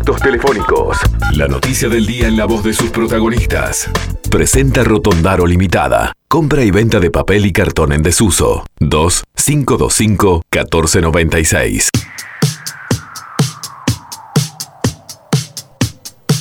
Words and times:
contactos 0.00 0.20
telefónicos. 0.22 0.98
La 1.34 1.46
noticia 1.46 1.88
del 1.88 2.06
día 2.06 2.26
en 2.26 2.36
la 2.36 2.46
voz 2.46 2.64
de 2.64 2.72
sus 2.72 2.90
protagonistas. 2.90 3.90
Presenta 4.30 4.82
Rotondaro 4.82 5.46
Limitada. 5.46 6.12
Compra 6.28 6.64
y 6.64 6.70
venta 6.70 7.00
de 7.00 7.10
papel 7.10 7.44
y 7.46 7.52
cartón 7.52 7.92
en 7.92 8.02
desuso. 8.02 8.64
2 8.78 9.24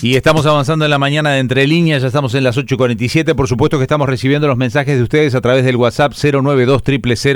Y 0.01 0.15
estamos 0.15 0.45
avanzando 0.45 0.85
en 0.85 0.91
la 0.91 0.97
mañana 0.97 1.31
de 1.31 1.39
Entre 1.39 1.67
Líneas, 1.67 2.01
ya 2.01 2.07
estamos 2.07 2.33
en 2.33 2.45
las 2.45 2.57
8.47. 2.57 3.35
Por 3.35 3.49
supuesto 3.49 3.77
que 3.77 3.83
estamos 3.83 4.07
recibiendo 4.07 4.47
los 4.47 4.55
mensajes 4.55 4.95
de 4.95 5.03
ustedes 5.03 5.35
a 5.35 5.41
través 5.41 5.65
del 5.65 5.75
WhatsApp 5.75 6.13
092 6.13 6.83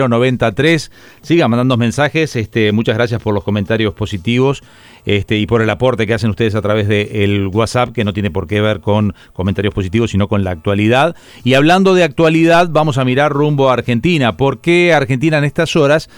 093 0.10 0.92
Sigan 1.22 1.52
mandando 1.52 1.76
mensajes. 1.76 2.38
Este, 2.38 2.72
muchas 2.72 2.96
gracias 2.96 3.22
por 3.22 3.34
los 3.34 3.44
comentarios 3.44 3.94
positivos 3.94 4.64
este, 5.04 5.38
y 5.40 5.46
por 5.46 5.62
el 5.62 5.70
aporte 5.70 6.08
que 6.08 6.14
hacen 6.14 6.30
ustedes 6.30 6.56
a 6.56 6.62
través 6.62 6.88
del 6.88 7.48
WhatsApp, 7.48 7.92
que 7.92 8.06
no 8.06 8.14
tiene 8.14 8.32
por 8.32 8.48
qué 8.48 8.62
ver 8.62 8.80
con 8.80 9.14
comentarios 9.34 9.74
positivos, 9.74 10.12
sino 10.12 10.30
con 10.30 10.46
la 10.46 10.52
actualidad. 10.52 11.18
Y 11.44 11.56
hablando 11.56 11.94
de 11.94 12.06
actualidad, 12.06 12.70
vamos 12.72 12.98
a 12.98 13.04
mirar 13.04 13.34
rumbo 13.34 13.70
a 13.70 13.74
Argentina. 13.74 14.38
¿Por 14.38 14.62
qué 14.62 14.94
Argentina 14.94 15.38
en 15.38 15.44
estas 15.44 15.76
horas? 15.76 16.10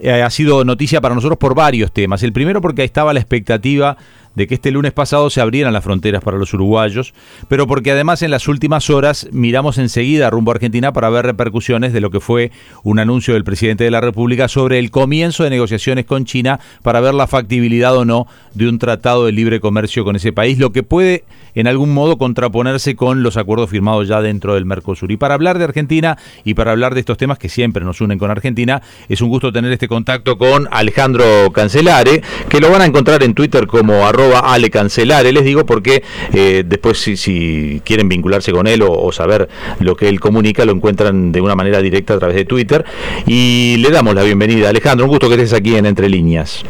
Eh, 0.00 0.22
ha 0.22 0.30
sido 0.30 0.64
noticia 0.64 1.00
para 1.00 1.14
nosotros 1.14 1.38
por 1.38 1.54
varios 1.54 1.92
temas. 1.92 2.22
El 2.22 2.32
primero 2.32 2.60
porque 2.60 2.84
estaba 2.84 3.14
la 3.14 3.20
expectativa 3.20 3.96
de 4.34 4.46
que 4.46 4.54
este 4.54 4.70
lunes 4.70 4.92
pasado 4.92 5.30
se 5.30 5.40
abrieran 5.40 5.72
las 5.72 5.84
fronteras 5.84 6.22
para 6.22 6.38
los 6.38 6.52
uruguayos, 6.54 7.14
pero 7.48 7.66
porque 7.66 7.90
además 7.92 8.22
en 8.22 8.30
las 8.30 8.48
últimas 8.48 8.90
horas 8.90 9.28
miramos 9.32 9.78
enseguida 9.78 10.30
rumbo 10.30 10.50
a 10.50 10.54
Argentina 10.54 10.92
para 10.92 11.10
ver 11.10 11.26
repercusiones 11.26 11.92
de 11.92 12.00
lo 12.00 12.10
que 12.10 12.20
fue 12.20 12.52
un 12.82 12.98
anuncio 12.98 13.34
del 13.34 13.44
presidente 13.44 13.84
de 13.84 13.90
la 13.90 14.00
República 14.00 14.48
sobre 14.48 14.78
el 14.78 14.90
comienzo 14.90 15.44
de 15.44 15.50
negociaciones 15.50 16.04
con 16.04 16.24
China 16.24 16.60
para 16.82 17.00
ver 17.00 17.14
la 17.14 17.26
factibilidad 17.26 17.96
o 17.96 18.04
no 18.04 18.26
de 18.54 18.68
un 18.68 18.78
tratado 18.78 19.26
de 19.26 19.32
libre 19.32 19.60
comercio 19.60 20.04
con 20.04 20.16
ese 20.16 20.32
país, 20.32 20.58
lo 20.58 20.72
que 20.72 20.82
puede 20.82 21.24
en 21.54 21.66
algún 21.66 21.92
modo 21.92 22.18
contraponerse 22.18 22.96
con 22.96 23.22
los 23.22 23.36
acuerdos 23.36 23.70
firmados 23.70 24.08
ya 24.08 24.20
dentro 24.20 24.54
del 24.54 24.64
Mercosur. 24.64 25.10
Y 25.12 25.16
para 25.16 25.34
hablar 25.34 25.58
de 25.58 25.64
Argentina 25.64 26.18
y 26.44 26.54
para 26.54 26.72
hablar 26.72 26.94
de 26.94 27.00
estos 27.00 27.16
temas 27.16 27.38
que 27.38 27.48
siempre 27.48 27.84
nos 27.84 28.00
unen 28.00 28.18
con 28.18 28.30
Argentina, 28.30 28.82
es 29.08 29.20
un 29.20 29.28
gusto 29.28 29.52
tener 29.52 29.72
este 29.72 29.88
contacto 29.88 30.36
con 30.38 30.68
Alejandro 30.70 31.24
Cancelare, 31.52 32.22
que 32.48 32.60
lo 32.60 32.70
van 32.70 32.82
a 32.82 32.86
encontrar 32.86 33.22
en 33.22 33.34
Twitter 33.34 33.66
como 33.66 34.06
arroba 34.06 34.40
Ale 34.40 34.70
Cancelare, 34.70 35.32
les 35.32 35.44
digo, 35.44 35.64
porque 35.64 36.02
eh, 36.32 36.64
después 36.66 36.98
si, 36.98 37.80
quieren 37.84 38.08
vincularse 38.08 38.52
con 38.52 38.66
él 38.66 38.82
o, 38.82 39.12
saber 39.12 39.48
lo 39.78 39.96
que 39.96 40.08
él 40.08 40.18
comunica, 40.18 40.64
lo 40.64 40.72
encuentran 40.72 41.30
de 41.30 41.40
una 41.40 41.54
manera 41.54 41.80
directa 41.80 42.14
a 42.14 42.18
través 42.18 42.36
de 42.36 42.44
Twitter. 42.44 42.84
Y 43.26 43.76
le 43.78 43.90
damos 43.90 44.14
la 44.14 44.22
bienvenida. 44.22 44.70
Alejandro, 44.70 45.06
un 45.06 45.10
gusto 45.10 45.28
que 45.28 45.34
estés 45.34 45.52
aquí 45.52 45.76
en 45.76 45.86
Entre 45.86 46.08
Líneas. 46.08 46.64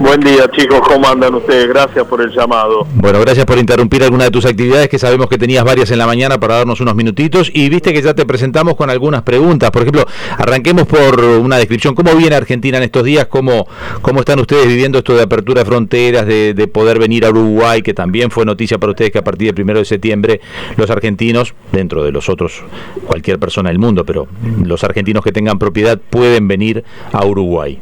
Buen 0.00 0.18
día 0.20 0.50
chicos, 0.50 0.80
¿cómo 0.88 1.06
andan 1.06 1.34
ustedes? 1.34 1.68
Gracias 1.68 2.06
por 2.06 2.22
el 2.22 2.30
llamado. 2.30 2.86
Bueno, 2.94 3.20
gracias 3.20 3.44
por 3.44 3.58
interrumpir 3.58 4.02
alguna 4.02 4.24
de 4.24 4.30
tus 4.30 4.46
actividades, 4.46 4.88
que 4.88 4.98
sabemos 4.98 5.28
que 5.28 5.36
tenías 5.36 5.62
varias 5.62 5.90
en 5.90 5.98
la 5.98 6.06
mañana 6.06 6.40
para 6.40 6.56
darnos 6.56 6.80
unos 6.80 6.94
minutitos. 6.94 7.50
Y 7.52 7.68
viste 7.68 7.92
que 7.92 8.00
ya 8.00 8.14
te 8.14 8.24
presentamos 8.24 8.76
con 8.76 8.88
algunas 8.88 9.22
preguntas. 9.24 9.70
Por 9.70 9.82
ejemplo, 9.82 10.06
arranquemos 10.38 10.86
por 10.86 11.22
una 11.22 11.58
descripción. 11.58 11.94
¿Cómo 11.94 12.14
viene 12.14 12.34
Argentina 12.34 12.78
en 12.78 12.84
estos 12.84 13.04
días? 13.04 13.26
¿Cómo, 13.26 13.68
cómo 14.00 14.20
están 14.20 14.40
ustedes 14.40 14.66
viviendo 14.66 14.96
esto 14.96 15.14
de 15.14 15.22
apertura 15.22 15.64
de 15.64 15.66
fronteras, 15.66 16.26
de, 16.26 16.54
de 16.54 16.66
poder 16.66 16.98
venir 16.98 17.26
a 17.26 17.28
Uruguay, 17.28 17.82
que 17.82 17.92
también 17.92 18.30
fue 18.30 18.46
noticia 18.46 18.78
para 18.78 18.92
ustedes 18.92 19.10
que 19.10 19.18
a 19.18 19.24
partir 19.24 19.48
del 19.48 19.54
primero 19.54 19.80
de 19.80 19.84
septiembre 19.84 20.40
los 20.78 20.88
argentinos, 20.88 21.52
dentro 21.72 22.02
de 22.04 22.10
los 22.10 22.30
otros, 22.30 22.62
cualquier 23.06 23.38
persona 23.38 23.68
del 23.68 23.78
mundo, 23.78 24.06
pero 24.06 24.28
los 24.64 24.82
argentinos 24.82 25.22
que 25.22 25.30
tengan 25.30 25.58
propiedad 25.58 25.98
pueden 25.98 26.48
venir 26.48 26.84
a 27.12 27.22
Uruguay? 27.26 27.78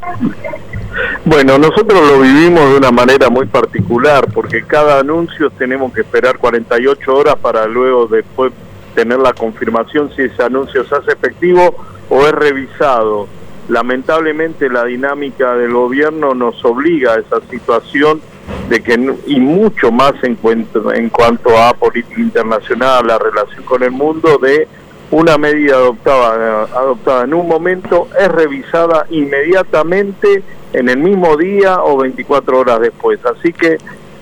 Bueno, 1.28 1.58
nosotros 1.58 2.10
lo 2.10 2.20
vivimos 2.20 2.70
de 2.70 2.78
una 2.78 2.90
manera 2.90 3.28
muy 3.28 3.44
particular 3.44 4.28
porque 4.32 4.62
cada 4.62 5.00
anuncio 5.00 5.50
tenemos 5.50 5.92
que 5.92 6.00
esperar 6.00 6.38
48 6.38 7.14
horas 7.14 7.36
para 7.36 7.66
luego 7.66 8.06
después 8.06 8.50
tener 8.94 9.18
la 9.18 9.34
confirmación 9.34 10.10
si 10.16 10.22
ese 10.22 10.42
anuncio 10.42 10.86
se 10.86 10.94
hace 10.94 11.12
efectivo 11.12 11.84
o 12.08 12.26
es 12.26 12.32
revisado. 12.32 13.28
Lamentablemente 13.68 14.70
la 14.70 14.86
dinámica 14.86 15.54
del 15.54 15.74
gobierno 15.74 16.34
nos 16.34 16.64
obliga 16.64 17.12
a 17.12 17.18
esa 17.18 17.42
situación 17.50 18.22
de 18.70 18.82
que 18.82 18.94
y 19.26 19.38
mucho 19.38 19.92
más 19.92 20.14
en 20.22 20.34
cuanto, 20.36 20.94
en 20.94 21.10
cuanto 21.10 21.58
a 21.58 21.74
política 21.74 22.22
internacional, 22.22 23.06
la 23.06 23.18
relación 23.18 23.64
con 23.64 23.82
el 23.82 23.90
mundo 23.90 24.38
de 24.38 24.66
una 25.10 25.36
medida 25.36 25.76
adoptada, 25.76 26.62
adoptada 26.74 27.24
en 27.24 27.34
un 27.34 27.46
momento 27.46 28.08
es 28.18 28.28
revisada 28.28 29.04
inmediatamente 29.10 30.42
en 30.72 30.88
el 30.88 30.98
mismo 30.98 31.36
día 31.36 31.82
o 31.82 31.96
24 31.98 32.58
horas 32.58 32.80
después. 32.80 33.20
Así 33.24 33.52
que 33.52 33.78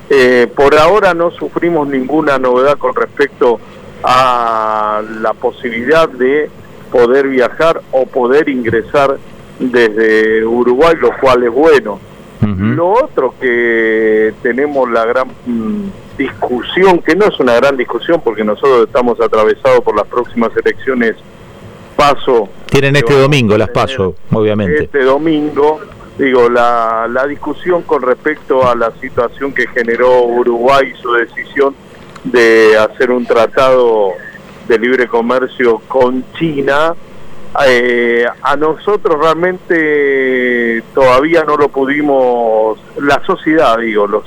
eh, 0.09 0.47
por 0.55 0.77
ahora 0.77 1.15
no 1.15 1.31
sufrimos 1.31 1.89
ninguna 1.89 2.39
novedad 2.39 2.79
con 2.79 2.95
respecto 2.95 3.59
a 4.03 5.03
la 5.21 5.33
posibilidad 5.35 6.09
de 6.09 6.49
poder 6.93 7.29
viajar 7.29 7.81
o 7.91 8.07
poder 8.07 8.49
ingresar 8.49 9.19
desde 9.59 10.45
Uruguay, 10.45 10.95
lo 11.01 11.11
cual 11.19 11.43
es 11.45 11.51
bueno. 11.51 12.01
Lo 12.39 12.91
otro 12.91 13.35
que 13.41 14.33
tenemos 14.43 14.89
la 14.89 15.05
gran 15.05 15.29
mm, 15.47 15.91
discusión, 16.17 17.01
que 17.01 17.17
no 17.17 17.27
es 17.27 17.41
una 17.41 17.55
gran 17.55 17.77
discusión 17.77 18.21
porque 18.23 18.45
nosotros 18.45 18.87
estamos 18.87 19.21
atravesados 19.21 19.81
por 19.81 19.97
las 19.97 20.07
próximas 20.07 20.53
elecciones 20.57 21.17
paso. 21.97 22.49
Tienen 22.67 22.95
este 22.95 23.19
domingo 23.19 23.57
las 23.57 23.71
paso, 23.71 24.15
obviamente. 24.31 24.85
Este 24.85 25.03
domingo, 25.03 25.81
digo, 26.19 26.49
la, 26.49 27.07
la 27.11 27.27
discusión 27.27 27.83
con 27.83 28.03
respecto 28.03 28.69
a 28.69 28.75
la 28.75 28.91
situación 29.01 29.53
que 29.53 29.67
generó 29.69 30.23
Uruguay 30.23 30.93
y 30.95 31.03
su 31.03 31.13
decisión 31.13 31.75
de 32.25 32.77
hacer 32.77 33.11
un 33.11 33.27
tratado 33.27 34.13
de 34.67 34.79
libre 34.79 35.07
comercio 35.07 35.81
con 35.87 36.25
China, 36.33 36.95
eh, 37.67 38.27
a 38.43 38.57
nosotros 38.57 39.19
realmente 39.19 40.83
todavía 40.95 41.45
no 41.45 41.57
lo 41.57 41.69
pudimos, 41.69 42.79
la 43.01 43.23
sociedad, 43.25 43.79
digo, 43.79 44.07
los, 44.07 44.25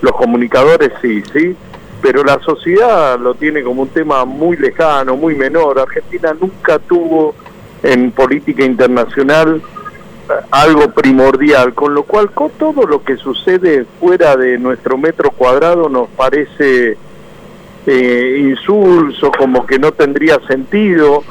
los 0.00 0.12
comunicadores 0.12 0.92
sí, 1.02 1.22
sí, 1.32 1.56
pero 2.00 2.22
la 2.22 2.38
sociedad 2.40 3.18
lo 3.18 3.34
tiene 3.34 3.62
como 3.62 3.82
un 3.82 3.88
tema 3.88 4.24
muy 4.24 4.56
lejano, 4.56 5.16
muy 5.16 5.34
menor. 5.34 5.78
Argentina 5.78 6.34
nunca 6.38 6.78
tuvo 6.78 7.34
en 7.82 8.12
política 8.12 8.64
internacional 8.64 9.60
algo 10.50 10.90
primordial, 10.90 11.74
con 11.74 11.94
lo 11.94 12.04
cual 12.04 12.30
todo 12.58 12.86
lo 12.86 13.02
que 13.02 13.16
sucede 13.16 13.86
fuera 14.00 14.36
de 14.36 14.58
nuestro 14.58 14.96
metro 14.96 15.30
cuadrado 15.30 15.88
nos 15.88 16.08
parece 16.10 16.96
eh, 17.86 18.46
insulso, 18.50 19.30
como 19.32 19.66
que 19.66 19.78
no 19.78 19.92
tendría 19.92 20.38
sentido 20.46 21.22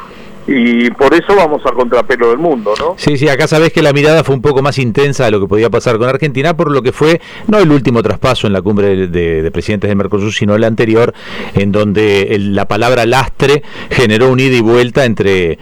y 0.45 0.89
por 0.91 1.13
eso 1.13 1.35
vamos 1.35 1.61
a 1.65 1.71
contrapelo 1.71 2.29
del 2.29 2.37
mundo, 2.37 2.73
¿no? 2.77 2.95
Sí, 2.97 3.17
sí, 3.17 3.29
acá 3.29 3.47
sabés 3.47 3.71
que 3.71 3.81
la 3.81 3.93
mirada 3.93 4.23
fue 4.23 4.35
un 4.35 4.41
poco 4.41 4.61
más 4.61 4.77
intensa 4.77 5.25
de 5.25 5.31
lo 5.31 5.39
que 5.39 5.47
podía 5.47 5.69
pasar 5.69 5.97
con 5.97 6.09
Argentina, 6.09 6.55
por 6.55 6.69
lo 6.69 6.81
que 6.81 6.91
fue 6.91 7.21
no 7.47 7.59
el 7.59 7.71
último 7.71 8.03
traspaso 8.03 8.47
en 8.47 8.53
la 8.53 8.61
cumbre 8.61 9.07
de, 9.07 9.51
presidentes 9.51 9.87
del 9.87 9.97
Mercosur, 9.97 10.33
sino 10.33 10.55
el 10.55 10.65
anterior, 10.65 11.13
en 11.53 11.71
donde 11.71 12.35
la 12.39 12.67
palabra 12.67 13.05
lastre 13.05 13.63
generó 13.89 14.29
un 14.29 14.39
ida 14.39 14.57
y 14.57 14.61
vuelta 14.61 15.05
entre 15.05 15.59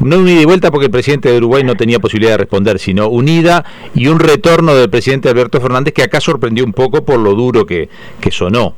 no 0.00 0.18
un 0.18 0.28
ida 0.28 0.40
y 0.40 0.44
vuelta 0.44 0.70
porque 0.70 0.86
el 0.86 0.90
presidente 0.90 1.30
de 1.30 1.38
Uruguay 1.38 1.64
no 1.64 1.76
tenía 1.76 1.98
posibilidad 1.98 2.32
de 2.32 2.38
responder, 2.38 2.78
sino 2.78 3.08
unida 3.08 3.64
y 3.94 4.08
un 4.08 4.18
retorno 4.18 4.74
del 4.74 4.90
presidente 4.90 5.28
Alberto 5.28 5.60
Fernández 5.60 5.94
que 5.94 6.02
acá 6.02 6.20
sorprendió 6.20 6.64
un 6.64 6.72
poco 6.72 7.04
por 7.04 7.18
lo 7.18 7.34
duro 7.34 7.64
que, 7.66 7.88
que 8.20 8.30
sonó. 8.30 8.74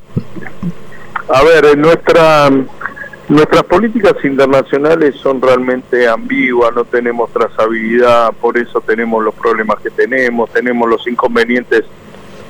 A 1.28 1.42
ver, 1.42 1.76
nuestra 1.76 2.50
Nuestras 3.28 3.64
políticas 3.64 4.14
internacionales 4.24 5.16
son 5.16 5.42
realmente 5.42 6.06
ambiguas, 6.06 6.72
no 6.76 6.84
tenemos 6.84 7.28
trazabilidad, 7.32 8.32
por 8.40 8.56
eso 8.56 8.80
tenemos 8.80 9.24
los 9.24 9.34
problemas 9.34 9.80
que 9.80 9.90
tenemos, 9.90 10.48
tenemos 10.52 10.88
los 10.88 11.04
inconvenientes 11.08 11.82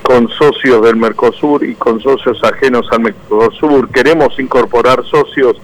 con 0.02 0.28
socios 0.28 0.82
del 0.82 0.96
Mercosur 0.96 1.64
y 1.64 1.76
con 1.76 1.98
socios 2.00 2.44
ajenos 2.44 2.86
al 2.92 3.00
Mercosur. 3.00 3.88
Queremos 3.88 4.38
incorporar 4.38 5.02
socios 5.06 5.56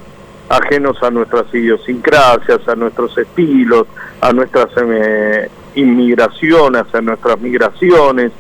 ajenos 0.53 1.03
a 1.03 1.11
nuestras 1.11 1.53
idiosincrasias, 1.55 2.69
a 2.69 2.75
nuestros 2.75 3.17
estilos, 3.17 3.87
a 4.21 4.33
nuestras 4.33 4.69
eh, 4.77 5.49
inmigraciones, 5.75 6.85
a 6.95 7.01
nuestras 7.01 7.41
migraciones. 7.41 8.33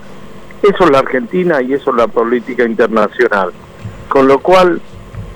Eso 0.62 0.84
es 0.84 0.90
la 0.90 0.98
Argentina 0.98 1.62
y 1.62 1.72
eso 1.72 1.90
es 1.90 1.96
la 1.96 2.08
política 2.08 2.64
internacional. 2.64 3.52
Con 4.08 4.28
lo 4.28 4.40
cual 4.40 4.80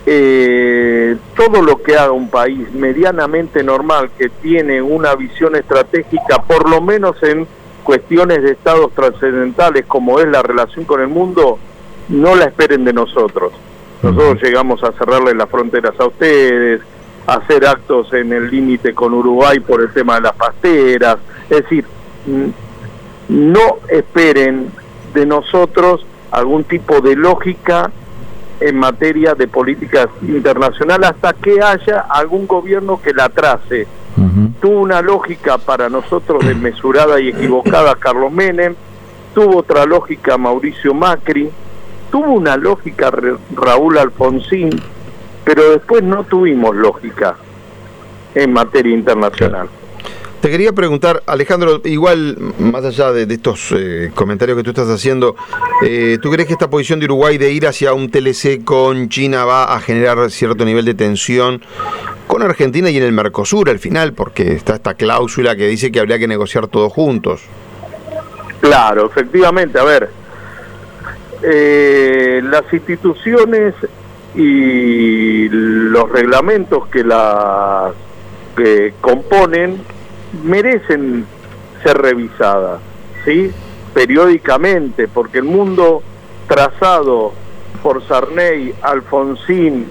eh, 0.05 1.17
todo 1.35 1.63
lo 1.63 1.83
que 1.83 1.97
haga 1.97 2.13
un 2.13 2.29
país 2.29 2.71
medianamente 2.75 3.63
normal 3.63 4.11
que 4.19 4.29
tiene 4.29 4.83
una 4.83 5.15
visión 5.15 5.57
estratégica, 5.57 6.43
por 6.47 6.69
lo 6.69 6.83
menos 6.83 7.21
en 7.23 7.47
cuestiones 7.85 8.43
de 8.43 8.51
estados 8.51 8.93
trascendentales 8.93 9.87
como 9.87 10.21
es 10.21 10.29
la 10.29 10.43
relación 10.43 10.85
con 10.85 11.01
el 11.01 11.09
mundo, 11.09 11.59
no 12.11 12.35
la 12.35 12.45
esperen 12.45 12.85
de 12.85 12.93
nosotros. 12.93 13.53
Nosotros 14.03 14.43
llegamos 14.43 14.83
a 14.85 14.93
cerrarle 14.93 15.35
las 15.35 15.49
fronteras 15.49 15.99
a 15.99 16.07
ustedes, 16.07 16.81
a 17.27 17.35
hacer 17.35 17.67
actos 17.67 18.13
en 18.13 18.33
el 18.33 18.51
límite 18.51 18.95
con 18.95 19.15
Uruguay 19.15 19.61
por 19.61 19.83
el 19.83 19.93
tema 19.93 20.17
de 20.17 20.21
las 20.23 20.35
pasteras. 20.35 21.19
Es 21.51 21.63
decir, 21.63 21.85
no 23.29 23.79
esperen 23.89 24.71
de 25.15 25.27
nosotros 25.27 26.07
algún 26.31 26.65
tipo 26.65 27.01
de 27.01 27.17
lógica 27.17 27.91
en 28.61 28.77
materia 28.77 29.35
de 29.35 29.49
política 29.49 30.09
internacional 30.23 31.05
hasta 31.05 31.33
que 31.33 31.61
haya 31.63 32.01
algún 32.09 32.47
gobierno 32.47 33.01
que 33.01 33.13
la 33.13 33.29
trace. 33.29 33.87
Tuvo 34.61 34.81
una 34.81 35.03
lógica 35.03 35.59
para 35.59 35.91
nosotros 35.91 36.47
desmesurada 36.47 37.21
y 37.21 37.29
equivocada 37.29 37.95
Carlos 37.97 38.33
Menem, 38.33 38.75
tuvo 39.35 39.59
otra 39.59 39.85
lógica 39.85 40.39
Mauricio 40.39 40.95
Macri, 40.95 41.51
tuvo 42.17 42.33
una 42.33 42.57
lógica 42.57 43.13
Raúl 43.55 43.99
Alfonsín, 43.99 44.71
pero 45.45 45.73
después 45.73 46.03
no 46.03 46.25
tuvimos 46.25 46.75
lógica 46.75 47.37
en 48.35 48.55
materia 48.55 48.95
internacional. 48.95 49.69
Te 50.41 50.49
quería 50.49 50.73
preguntar, 50.73 51.23
Alejandro, 51.27 51.83
igual, 51.85 52.39
más 52.59 52.87
allá 52.87 53.13
de, 53.13 53.31
estos 53.35 53.71
eh, 53.77 54.13
comentarios 54.15 54.57
que 54.57 54.65
tú 54.65 54.71
estás 54.71 54.89
haciendo, 54.89 55.37
eh, 55.85 56.17
¿tú 56.23 56.31
crees 56.31 56.47
que 56.47 56.55
esta 56.55 56.71
posición 56.71 57.01
de 57.01 57.05
Uruguay 57.05 57.37
de 57.37 57.53
ir 57.53 57.67
hacia 57.67 57.93
un 57.93 58.11
TLC 58.11 58.65
con 58.65 59.11
China 59.11 59.45
va 59.45 59.75
a 59.75 59.81
generar 59.81 60.31
cierto 60.31 60.65
nivel 60.65 60.87
de 60.87 60.95
tensión 60.95 61.61
con 62.27 62.41
Argentina 62.41 62.89
y 62.89 62.97
en 62.97 63.03
el 63.03 63.13
Mercosur 63.13 63.69
al 63.69 63.79
final? 63.79 64.15
Porque 64.15 64.55
está 64.55 64.77
esta 64.77 64.95
cláusula 64.95 65.55
que 65.55 65.67
dice 65.67 65.93
que 65.93 66.01
habría 66.01 66.19
que 66.19 66.29
negociar 66.29 66.67
todos 66.69 66.91
juntos. 66.91 67.43
Claro, 68.61 69.05
efectivamente, 69.05 69.79
a 69.79 69.85
ver, 69.85 70.09
eh, 71.43 72.41
las 72.45 72.73
instituciones 72.73 73.75
y 74.35 75.49
los 75.49 76.11
reglamentos 76.11 76.89
que 76.89 77.05
las 77.05 77.93
que 78.57 78.95
componen 79.01 79.81
merecen 80.45 81.27
ser 81.83 81.99
revisadas, 81.99 82.81
¿sí? 83.25 83.51
Periódicamente, 83.95 85.09
porque 85.09 85.39
el 85.39 85.45
mundo 85.45 86.03
trazado 86.47 87.33
por 87.83 88.07
Sarney, 88.07 88.75
Alfonsín 88.83 89.87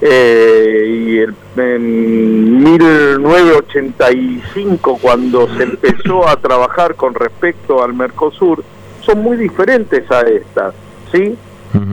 eh, 0.00 0.84
y 0.88 1.18
el, 1.18 1.34
en 1.56 2.62
1985 2.62 4.98
cuando 5.00 5.48
se 5.56 5.62
empezó 5.62 6.28
a 6.28 6.36
trabajar 6.36 6.96
con 6.96 7.14
respecto 7.14 7.82
al 7.82 7.94
Mercosur 7.94 8.62
son 9.00 9.22
muy 9.22 9.38
diferentes 9.38 10.10
a 10.10 10.20
estas, 10.22 10.74
¿sí? 11.12 11.36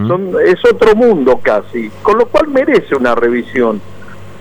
son, 0.07 0.35
es 0.45 0.63
otro 0.65 0.95
mundo 0.95 1.39
casi, 1.41 1.89
con 2.01 2.17
lo 2.17 2.25
cual 2.27 2.47
merece 2.47 2.95
una 2.95 3.15
revisión. 3.15 3.81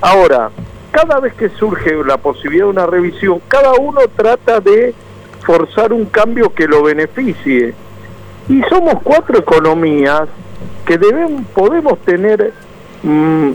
Ahora, 0.00 0.50
cada 0.90 1.20
vez 1.20 1.34
que 1.34 1.48
surge 1.48 1.92
la 2.04 2.16
posibilidad 2.18 2.66
de 2.66 2.70
una 2.70 2.86
revisión, 2.86 3.40
cada 3.48 3.72
uno 3.74 4.00
trata 4.14 4.60
de 4.60 4.94
forzar 5.44 5.92
un 5.92 6.06
cambio 6.06 6.52
que 6.52 6.66
lo 6.66 6.82
beneficie. 6.82 7.74
Y 8.48 8.60
somos 8.68 8.96
cuatro 9.02 9.38
economías 9.38 10.28
que 10.84 10.98
deben, 10.98 11.44
podemos 11.54 11.98
tener 12.00 12.52
mm, 13.02 13.50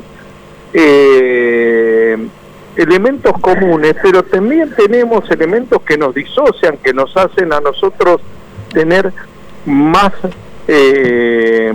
eh, 0.73 2.27
elementos 2.75 3.33
comunes, 3.39 3.95
pero 4.01 4.23
también 4.23 4.73
tenemos 4.75 5.29
elementos 5.29 5.81
que 5.81 5.97
nos 5.97 6.13
disocian, 6.13 6.77
que 6.77 6.93
nos 6.93 7.15
hacen 7.17 7.51
a 7.53 7.59
nosotros 7.59 8.21
tener 8.73 9.11
más 9.65 10.13
eh, 10.67 11.73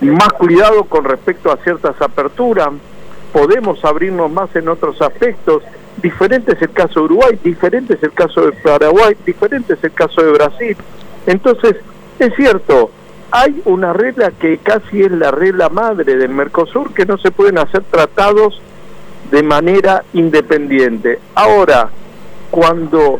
más 0.00 0.32
cuidado 0.34 0.84
con 0.84 1.04
respecto 1.04 1.50
a 1.50 1.56
ciertas 1.58 2.00
aperturas 2.00 2.70
podemos 3.32 3.84
abrirnos 3.84 4.30
más 4.30 4.54
en 4.54 4.68
otros 4.68 5.02
aspectos. 5.02 5.62
Diferente 6.00 6.52
es 6.52 6.62
el 6.62 6.70
caso 6.70 7.00
de 7.00 7.06
Uruguay, 7.06 7.38
diferente 7.42 7.94
es 7.94 8.02
el 8.02 8.12
caso 8.12 8.42
de 8.42 8.52
Paraguay, 8.52 9.16
diferente 9.26 9.74
es 9.74 9.82
el 9.82 9.92
caso 9.92 10.22
de 10.22 10.32
Brasil. 10.32 10.76
Entonces, 11.26 11.76
es 12.18 12.32
cierto, 12.36 12.90
hay 13.32 13.60
una 13.64 13.92
regla 13.92 14.30
que 14.30 14.58
casi 14.58 15.02
es 15.02 15.10
la 15.10 15.32
regla 15.32 15.68
madre 15.68 16.16
del 16.16 16.28
Mercosur, 16.28 16.94
que 16.94 17.06
no 17.06 17.18
se 17.18 17.32
pueden 17.32 17.58
hacer 17.58 17.82
tratados 17.90 18.60
de 19.32 19.42
manera 19.42 20.04
independiente. 20.12 21.18
Ahora, 21.34 21.88
cuando 22.52 23.18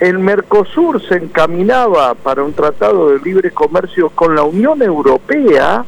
el 0.00 0.18
Mercosur 0.18 1.06
se 1.06 1.16
encaminaba 1.16 2.14
para 2.14 2.42
un 2.42 2.54
tratado 2.54 3.10
de 3.10 3.18
libre 3.18 3.50
comercio 3.50 4.08
con 4.08 4.34
la 4.34 4.42
Unión 4.42 4.82
Europea, 4.82 5.84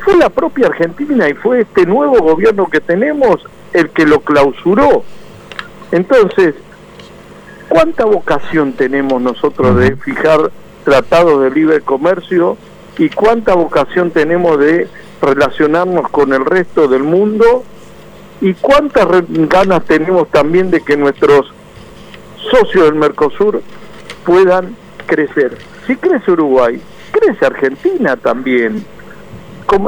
fue 0.00 0.16
la 0.18 0.28
propia 0.28 0.66
Argentina 0.66 1.28
y 1.28 1.34
fue 1.34 1.62
este 1.62 1.86
nuevo 1.86 2.18
gobierno 2.18 2.68
que 2.68 2.80
tenemos 2.80 3.40
el 3.72 3.88
que 3.90 4.04
lo 4.04 4.20
clausuró. 4.20 5.02
Entonces, 5.90 6.54
¿cuánta 7.68 8.04
vocación 8.04 8.74
tenemos 8.74 9.22
nosotros 9.22 9.76
de 9.76 9.96
fijar 9.96 10.50
tratados 10.84 11.42
de 11.42 11.50
libre 11.50 11.80
comercio 11.80 12.58
y 12.98 13.08
cuánta 13.08 13.54
vocación 13.54 14.10
tenemos 14.10 14.58
de 14.58 14.86
relacionarnos 15.22 16.10
con 16.10 16.34
el 16.34 16.44
resto 16.44 16.88
del 16.88 17.04
mundo 17.04 17.64
y 18.42 18.52
cuántas 18.52 19.06
ganas 19.28 19.84
tenemos 19.84 20.28
también 20.28 20.70
de 20.70 20.82
que 20.82 20.96
nuestros 20.96 21.52
socios 22.50 22.84
del 22.84 22.94
Mercosur 22.94 23.62
puedan 24.24 24.76
crecer? 25.06 25.58
Si 25.86 25.96
crece 25.96 26.32
Uruguay, 26.32 26.80
crece 27.12 27.46
Argentina 27.46 28.16
también 28.16 28.84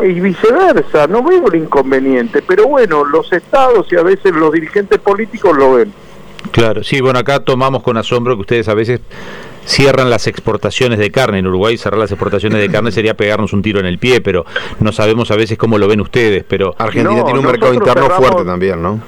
y 0.02 0.20
viceversa, 0.20 1.06
no 1.06 1.22
veo 1.22 1.46
el 1.48 1.62
inconveniente, 1.62 2.42
pero 2.46 2.66
bueno, 2.66 3.04
los 3.04 3.32
estados 3.32 3.90
y 3.90 3.96
a 3.96 4.02
veces 4.02 4.32
los 4.34 4.52
dirigentes 4.52 4.98
políticos 4.98 5.56
lo 5.56 5.74
ven. 5.74 5.92
Claro, 6.52 6.82
sí, 6.84 7.00
bueno, 7.00 7.18
acá 7.18 7.40
tomamos 7.40 7.82
con 7.82 7.96
asombro 7.96 8.34
que 8.34 8.42
ustedes 8.42 8.68
a 8.68 8.74
veces 8.74 9.00
cierran 9.64 10.10
las 10.10 10.26
exportaciones 10.26 10.98
de 10.98 11.10
carne. 11.10 11.38
En 11.38 11.46
Uruguay 11.46 11.76
cerrar 11.76 11.98
las 11.98 12.10
exportaciones 12.10 12.60
de 12.60 12.70
carne 12.70 12.92
sería 12.92 13.14
pegarnos 13.14 13.52
un 13.52 13.62
tiro 13.62 13.78
en 13.78 13.86
el 13.86 13.98
pie, 13.98 14.20
pero 14.20 14.44
no 14.80 14.92
sabemos 14.92 15.30
a 15.30 15.36
veces 15.36 15.56
cómo 15.58 15.78
lo 15.78 15.86
ven 15.86 16.00
ustedes. 16.00 16.44
Pero 16.48 16.74
Argentina 16.78 17.24
tiene 17.24 17.38
un 17.38 17.46
mercado 17.46 17.74
interno 17.74 18.10
fuerte 18.10 18.44
también, 18.44 18.82
¿no? 18.82 19.00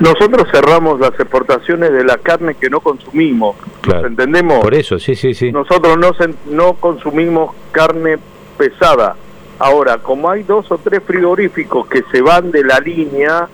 Nosotros 0.00 0.48
cerramos 0.50 1.00
las 1.00 1.12
exportaciones 1.18 1.92
de 1.92 2.04
la 2.04 2.18
carne 2.18 2.54
que 2.54 2.68
no 2.68 2.80
consumimos. 2.80 3.56
Claro. 3.80 4.08
¿Entendemos? 4.08 4.60
Por 4.60 4.74
eso, 4.74 4.98
sí, 4.98 5.14
sí, 5.14 5.34
sí. 5.34 5.52
Nosotros 5.52 5.96
no, 5.98 6.12
no 6.46 6.74
consumimos 6.74 7.54
carne 7.72 8.18
pesada 8.58 9.16
Ahora, 9.58 9.98
como 9.98 10.28
hay 10.30 10.42
dos 10.42 10.70
o 10.70 10.78
tres 10.78 11.02
frigoríficos 11.02 11.86
que 11.86 12.04
se 12.12 12.20
van 12.20 12.50
de 12.50 12.62
la 12.62 12.78
línea, 12.78 13.48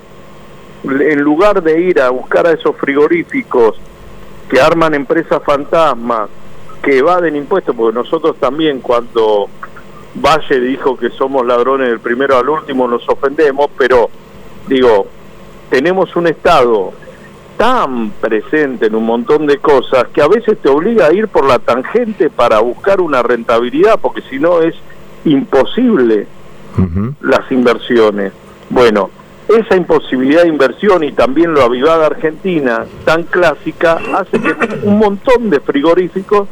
en 0.84 1.20
lugar 1.20 1.62
de 1.62 1.80
ir 1.80 2.00
a 2.00 2.10
buscar 2.10 2.46
a 2.46 2.52
esos 2.52 2.74
frigoríficos 2.76 3.76
que 4.48 4.60
arman 4.60 4.94
empresas 4.94 5.40
fantasmas, 5.44 6.28
que 6.82 6.98
evaden 6.98 7.36
impuestos, 7.36 7.76
porque 7.76 7.94
nosotros 7.94 8.36
también 8.38 8.80
cuando 8.80 9.48
Valle 10.16 10.60
dijo 10.60 10.96
que 10.96 11.10
somos 11.10 11.46
ladrones 11.46 11.88
del 11.88 12.00
primero 12.00 12.36
al 12.36 12.48
último 12.48 12.88
nos 12.88 13.08
ofendemos, 13.08 13.70
pero 13.78 14.10
digo, 14.66 15.06
tenemos 15.72 16.14
un 16.16 16.26
Estado 16.26 16.92
tan 17.56 18.10
presente 18.20 18.88
en 18.88 18.94
un 18.94 19.06
montón 19.06 19.46
de 19.46 19.56
cosas 19.56 20.04
que 20.12 20.20
a 20.20 20.28
veces 20.28 20.58
te 20.58 20.68
obliga 20.68 21.06
a 21.06 21.14
ir 21.14 21.28
por 21.28 21.46
la 21.46 21.58
tangente 21.60 22.28
para 22.28 22.60
buscar 22.60 23.00
una 23.00 23.22
rentabilidad, 23.22 23.98
porque 23.98 24.20
si 24.28 24.38
no 24.38 24.60
es 24.60 24.74
imposible 25.24 26.26
las 27.22 27.50
inversiones. 27.50 28.34
Bueno, 28.68 29.08
esa 29.48 29.74
imposibilidad 29.74 30.42
de 30.42 30.48
inversión 30.48 31.04
y 31.04 31.12
también 31.12 31.54
lo 31.54 31.62
avivada 31.62 32.04
Argentina, 32.04 32.84
tan 33.06 33.22
clásica, 33.22 33.98
hace 34.14 34.40
que 34.40 34.54
un 34.82 34.98
montón 34.98 35.48
de 35.48 35.60
frigoríficos 35.60 36.48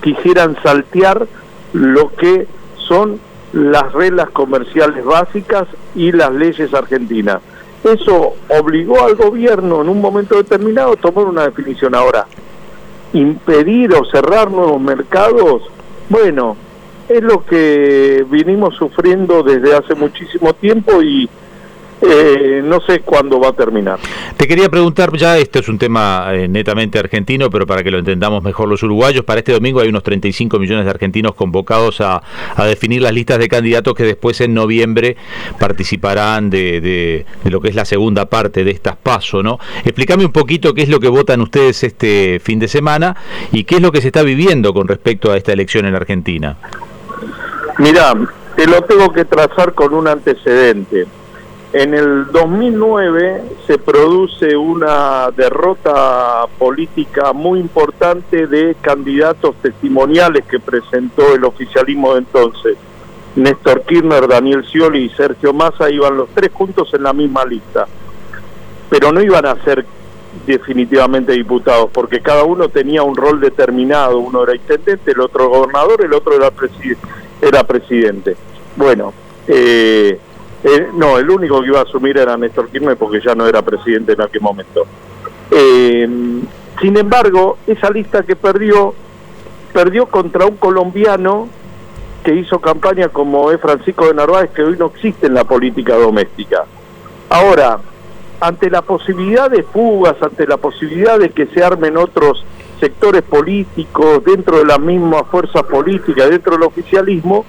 quisieran 0.00 0.56
saltear 0.62 1.26
lo 1.74 2.10
que 2.14 2.46
son 2.88 3.20
las 3.52 3.92
reglas 3.92 4.30
comerciales 4.30 5.04
básicas 5.04 5.68
y 5.94 6.10
las 6.10 6.32
leyes 6.32 6.72
argentinas. 6.72 7.42
Eso 7.84 8.34
obligó 8.48 9.02
al 9.04 9.16
gobierno 9.16 9.82
en 9.82 9.88
un 9.88 10.00
momento 10.00 10.36
determinado 10.36 10.92
a 10.92 10.96
tomar 10.96 11.26
una 11.26 11.44
definición. 11.46 11.94
Ahora, 11.94 12.26
impedir 13.12 13.92
o 13.94 14.04
cerrar 14.04 14.50
nuevos 14.50 14.80
mercados, 14.80 15.62
bueno, 16.08 16.56
es 17.08 17.22
lo 17.22 17.44
que 17.44 18.24
vinimos 18.30 18.76
sufriendo 18.76 19.42
desde 19.42 19.74
hace 19.74 19.94
muchísimo 19.94 20.52
tiempo 20.54 21.02
y 21.02 21.28
eh, 22.02 22.62
no 22.64 22.80
sé 22.80 23.00
cuándo 23.00 23.38
va 23.38 23.48
a 23.48 23.52
terminar. 23.52 23.98
Te 24.36 24.48
quería 24.48 24.68
preguntar, 24.68 25.16
ya 25.16 25.38
este 25.38 25.60
es 25.60 25.68
un 25.68 25.78
tema 25.78 26.26
eh, 26.32 26.48
netamente 26.48 26.98
argentino, 26.98 27.48
pero 27.48 27.66
para 27.66 27.82
que 27.84 27.90
lo 27.90 27.98
entendamos 27.98 28.42
mejor 28.42 28.68
los 28.68 28.82
uruguayos, 28.82 29.24
para 29.24 29.38
este 29.38 29.52
domingo 29.52 29.80
hay 29.80 29.88
unos 29.88 30.02
35 30.02 30.58
millones 30.58 30.84
de 30.84 30.90
argentinos 30.90 31.34
convocados 31.34 32.00
a, 32.00 32.22
definir 32.66 33.02
las 33.02 33.12
listas 33.12 33.38
de 33.38 33.48
candidatos 33.48 33.94
que 33.94 34.04
después 34.04 34.40
en 34.40 34.54
noviembre 34.54 35.16
participarán 35.58 36.50
de, 36.50 36.80
de, 36.80 37.50
lo 37.50 37.60
que 37.60 37.68
es 37.68 37.74
la 37.74 37.84
segunda 37.84 38.26
parte 38.26 38.64
de 38.64 38.70
estas 38.70 38.96
pasos, 38.96 39.44
¿no? 39.44 39.58
Explícame 39.84 40.24
un 40.24 40.32
poquito 40.32 40.74
qué 40.74 40.82
es 40.82 40.88
lo 40.88 41.00
que 41.00 41.08
votan 41.08 41.40
ustedes 41.40 41.82
este 41.84 42.40
fin 42.42 42.58
de 42.58 42.68
semana 42.68 43.16
y 43.52 43.64
qué 43.64 43.76
es 43.76 43.82
lo 43.82 43.92
que 43.92 44.00
se 44.00 44.08
está 44.08 44.22
viviendo 44.22 44.72
con 44.72 44.88
respecto 44.88 45.30
a 45.30 45.36
esta 45.36 45.52
elección 45.52 45.86
en 45.86 45.94
Argentina. 45.94 46.56
Mira, 47.78 48.14
te 48.56 48.66
lo 48.66 48.82
tengo 48.82 49.12
que 49.12 49.24
trazar 49.24 49.74
con 49.74 49.94
un 49.94 50.08
antecedente. 50.08 51.06
En 51.72 51.94
el 51.94 52.26
2009 52.30 53.42
se 53.66 53.78
produce 53.78 54.54
una 54.54 55.30
derrota 55.30 56.44
política 56.58 57.32
muy 57.32 57.60
importante 57.60 58.46
de 58.46 58.76
candidatos 58.82 59.56
testimoniales 59.62 60.44
que 60.44 60.60
presentó 60.60 61.34
el 61.34 61.44
oficialismo 61.44 62.12
de 62.12 62.18
entonces. 62.18 62.76
Néstor 63.36 63.84
Kirchner, 63.84 64.28
Daniel 64.28 64.66
Scioli 64.66 65.04
y 65.04 65.08
Sergio 65.10 65.54
Massa 65.54 65.88
iban 65.88 66.14
los 66.18 66.28
tres 66.34 66.50
juntos 66.52 66.92
en 66.92 67.04
la 67.04 67.14
misma 67.14 67.46
lista, 67.46 67.86
pero 68.90 69.10
no 69.10 69.22
iban 69.22 69.46
a 69.46 69.54
ser 69.64 69.86
definitivamente 70.46 71.32
diputados, 71.32 71.88
porque 71.90 72.20
cada 72.20 72.44
uno 72.44 72.68
tenía 72.68 73.02
un 73.02 73.16
rol 73.16 73.40
determinado, 73.40 74.18
uno 74.18 74.42
era 74.42 74.54
intendente, 74.54 75.12
el 75.12 75.20
otro 75.20 75.48
gobernador, 75.48 76.04
el 76.04 76.12
otro 76.12 76.34
era, 76.34 76.52
era 77.40 77.64
presidente. 77.64 78.36
Bueno, 78.76 79.14
eh, 79.48 80.18
eh, 80.64 80.88
no, 80.94 81.18
el 81.18 81.28
único 81.28 81.60
que 81.60 81.68
iba 81.68 81.80
a 81.80 81.82
asumir 81.82 82.16
era 82.18 82.36
Néstor 82.36 82.68
Kirchner 82.68 82.96
porque 82.96 83.20
ya 83.20 83.34
no 83.34 83.46
era 83.46 83.62
presidente 83.62 84.12
en 84.12 84.20
aquel 84.20 84.40
momento. 84.40 84.86
Eh, 85.50 86.08
sin 86.80 86.96
embargo, 86.96 87.58
esa 87.66 87.90
lista 87.90 88.22
que 88.22 88.36
perdió, 88.36 88.94
perdió 89.72 90.06
contra 90.06 90.46
un 90.46 90.56
colombiano 90.56 91.48
que 92.24 92.34
hizo 92.34 92.60
campaña 92.60 93.08
como 93.08 93.50
es 93.50 93.60
Francisco 93.60 94.06
de 94.06 94.14
Narváez, 94.14 94.50
que 94.50 94.62
hoy 94.62 94.76
no 94.78 94.86
existe 94.86 95.26
en 95.26 95.34
la 95.34 95.44
política 95.44 95.96
doméstica. 95.96 96.64
Ahora, 97.28 97.80
ante 98.40 98.70
la 98.70 98.82
posibilidad 98.82 99.50
de 99.50 99.62
fugas, 99.64 100.16
ante 100.22 100.46
la 100.46 100.56
posibilidad 100.56 101.18
de 101.18 101.30
que 101.30 101.46
se 101.46 101.62
armen 101.62 101.96
otros 101.96 102.44
sectores 102.78 103.22
políticos 103.22 104.24
dentro 104.24 104.58
de 104.58 104.64
la 104.64 104.78
misma 104.78 105.24
fuerza 105.24 105.62
política, 105.62 106.26
dentro 106.26 106.52
del 106.52 106.64
oficialismo, 106.64 107.44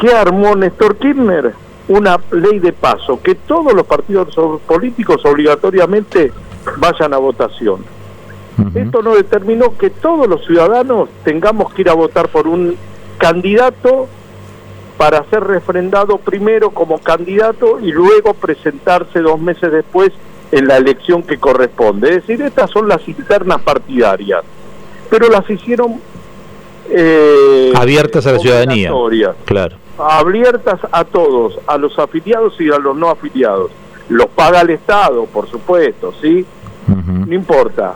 ¿qué 0.00 0.12
armó 0.12 0.54
Néstor 0.56 0.96
Kirchner? 0.96 1.54
Una 1.88 2.20
ley 2.30 2.58
de 2.58 2.72
paso, 2.72 3.20
que 3.22 3.34
todos 3.34 3.72
los 3.72 3.86
partidos 3.86 4.34
políticos 4.66 5.24
obligatoriamente 5.24 6.32
vayan 6.76 7.14
a 7.14 7.18
votación. 7.18 7.84
Esto 8.74 9.02
no 9.02 9.14
determinó 9.14 9.78
que 9.78 9.88
todos 9.88 10.26
los 10.28 10.44
ciudadanos 10.44 11.08
tengamos 11.24 11.72
que 11.72 11.82
ir 11.82 11.90
a 11.90 11.94
votar 11.94 12.28
por 12.28 12.48
un 12.48 12.76
candidato 13.16 14.08
para 14.96 15.24
ser 15.30 15.44
refrendado 15.44 16.18
primero 16.18 16.70
como 16.70 16.98
candidato 16.98 17.78
y 17.80 17.92
luego 17.92 18.34
presentarse 18.34 19.20
dos 19.20 19.40
meses 19.40 19.70
después 19.70 20.10
en 20.50 20.66
la 20.66 20.76
elección 20.76 21.22
que 21.22 21.38
corresponde. 21.38 22.10
Es 22.10 22.26
decir, 22.26 22.42
estas 22.42 22.70
son 22.70 22.88
las 22.88 23.06
internas 23.06 23.62
partidarias, 23.62 24.42
pero 25.08 25.28
las 25.28 25.48
hicieron 25.48 26.00
eh, 26.90 27.72
abiertas 27.74 28.26
a 28.26 28.32
la 28.32 28.38
ciudadanía. 28.38 28.90
Claro. 29.44 29.76
Abiertas 29.98 30.80
a 30.92 31.04
todos, 31.04 31.58
a 31.66 31.76
los 31.76 31.98
afiliados 31.98 32.60
y 32.60 32.70
a 32.70 32.78
los 32.78 32.96
no 32.96 33.10
afiliados. 33.10 33.70
Los 34.08 34.26
paga 34.26 34.60
el 34.62 34.70
Estado, 34.70 35.26
por 35.26 35.48
supuesto, 35.48 36.12
¿sí? 36.20 36.46
No 36.86 37.34
importa. 37.34 37.94